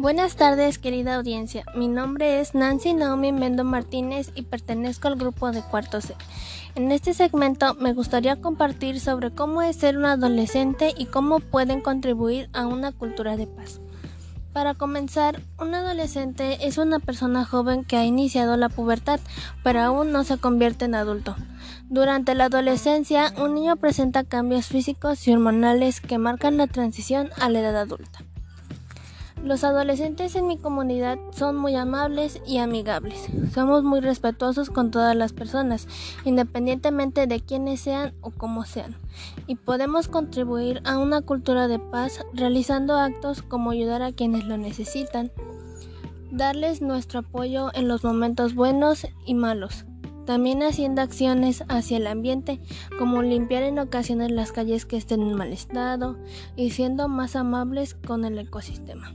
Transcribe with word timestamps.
Buenas 0.00 0.34
tardes, 0.34 0.78
querida 0.78 1.16
audiencia. 1.16 1.62
Mi 1.76 1.86
nombre 1.86 2.40
es 2.40 2.54
Nancy 2.54 2.94
Naomi 2.94 3.32
Mendo 3.32 3.64
Martínez 3.64 4.32
y 4.34 4.40
pertenezco 4.40 5.08
al 5.08 5.16
grupo 5.16 5.52
de 5.52 5.60
cuarto 5.60 6.00
C. 6.00 6.16
En 6.74 6.90
este 6.90 7.12
segmento 7.12 7.74
me 7.74 7.92
gustaría 7.92 8.40
compartir 8.40 8.98
sobre 8.98 9.30
cómo 9.30 9.60
es 9.60 9.76
ser 9.76 9.98
un 9.98 10.06
adolescente 10.06 10.94
y 10.96 11.04
cómo 11.04 11.38
pueden 11.38 11.82
contribuir 11.82 12.48
a 12.54 12.66
una 12.66 12.92
cultura 12.92 13.36
de 13.36 13.46
paz. 13.46 13.82
Para 14.54 14.72
comenzar, 14.72 15.42
un 15.58 15.74
adolescente 15.74 16.66
es 16.66 16.78
una 16.78 16.98
persona 16.98 17.44
joven 17.44 17.84
que 17.84 17.98
ha 17.98 18.06
iniciado 18.06 18.56
la 18.56 18.70
pubertad, 18.70 19.20
pero 19.62 19.82
aún 19.82 20.12
no 20.12 20.24
se 20.24 20.38
convierte 20.38 20.86
en 20.86 20.94
adulto. 20.94 21.36
Durante 21.90 22.34
la 22.34 22.46
adolescencia, 22.46 23.34
un 23.36 23.54
niño 23.54 23.76
presenta 23.76 24.24
cambios 24.24 24.64
físicos 24.64 25.28
y 25.28 25.32
hormonales 25.34 26.00
que 26.00 26.16
marcan 26.16 26.56
la 26.56 26.68
transición 26.68 27.28
a 27.38 27.50
la 27.50 27.60
edad 27.60 27.76
adulta. 27.76 28.24
Los 29.44 29.64
adolescentes 29.64 30.36
en 30.36 30.46
mi 30.46 30.58
comunidad 30.58 31.18
son 31.32 31.56
muy 31.56 31.74
amables 31.74 32.42
y 32.46 32.58
amigables. 32.58 33.26
Somos 33.54 33.82
muy 33.82 34.00
respetuosos 34.00 34.68
con 34.68 34.90
todas 34.90 35.16
las 35.16 35.32
personas, 35.32 35.88
independientemente 36.26 37.26
de 37.26 37.40
quiénes 37.40 37.80
sean 37.80 38.12
o 38.20 38.30
cómo 38.30 38.66
sean. 38.66 38.94
Y 39.46 39.54
podemos 39.54 40.08
contribuir 40.08 40.82
a 40.84 40.98
una 40.98 41.22
cultura 41.22 41.68
de 41.68 41.78
paz 41.78 42.20
realizando 42.34 42.98
actos 42.98 43.40
como 43.40 43.70
ayudar 43.70 44.02
a 44.02 44.12
quienes 44.12 44.44
lo 44.44 44.58
necesitan, 44.58 45.32
darles 46.30 46.82
nuestro 46.82 47.20
apoyo 47.20 47.70
en 47.72 47.88
los 47.88 48.04
momentos 48.04 48.54
buenos 48.54 49.06
y 49.24 49.32
malos. 49.32 49.86
También 50.30 50.62
haciendo 50.62 51.02
acciones 51.02 51.64
hacia 51.66 51.96
el 51.96 52.06
ambiente, 52.06 52.60
como 53.00 53.20
limpiar 53.20 53.64
en 53.64 53.80
ocasiones 53.80 54.30
las 54.30 54.52
calles 54.52 54.86
que 54.86 54.96
estén 54.96 55.22
en 55.22 55.34
mal 55.34 55.52
estado 55.52 56.20
y 56.54 56.70
siendo 56.70 57.08
más 57.08 57.34
amables 57.34 57.94
con 57.94 58.24
el 58.24 58.38
ecosistema. 58.38 59.12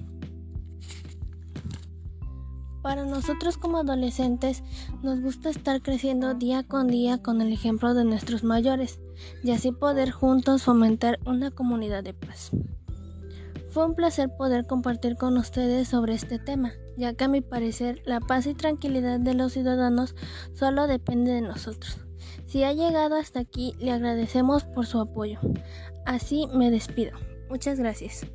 Para 2.82 3.06
nosotros 3.06 3.58
como 3.58 3.78
adolescentes 3.78 4.62
nos 5.04 5.22
gusta 5.22 5.50
estar 5.52 5.82
creciendo 5.82 6.34
día 6.34 6.64
con 6.64 6.88
día 6.88 7.24
con 7.24 7.42
el 7.42 7.54
ejemplo 7.54 7.94
de 7.94 8.04
nuestros 8.04 8.44
mayores 8.44 9.00
y 9.42 9.52
así 9.52 9.72
poder 9.72 10.12
juntos 10.12 10.64
fomentar 10.64 11.20
una 11.26 11.50
comunidad 11.50 12.04
de 12.04 12.14
paz. 12.14 12.52
Fue 13.76 13.86
un 13.86 13.94
placer 13.94 14.30
poder 14.30 14.66
compartir 14.66 15.18
con 15.18 15.38
ustedes 15.38 15.90
sobre 15.90 16.14
este 16.14 16.40
tema, 16.40 16.72
ya 16.96 17.14
que 17.14 17.26
a 17.26 17.28
mi 17.28 17.42
parecer 17.42 18.02
la 18.06 18.22
paz 18.22 18.46
y 18.48 18.54
tranquilidad 18.54 19.20
de 19.20 19.34
los 19.34 19.52
ciudadanos 19.52 20.16
solo 20.54 20.88
depende 20.88 21.34
de 21.34 21.42
nosotros. 21.42 21.98
Si 22.46 22.64
ha 22.64 22.72
llegado 22.72 23.18
hasta 23.18 23.42
aquí, 23.42 23.76
le 23.80 23.92
agradecemos 23.92 24.64
por 24.64 24.86
su 24.86 25.02
apoyo. 25.02 25.42
Así 26.06 26.48
me 26.54 26.72
despido. 26.72 27.18
Muchas 27.50 27.78
gracias. 27.78 28.26